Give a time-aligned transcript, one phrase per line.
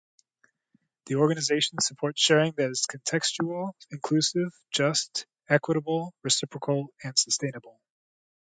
[1.05, 7.79] The organization supports sharing that is contextual, inclusive, just, equitable, reciprocal, and sustainable.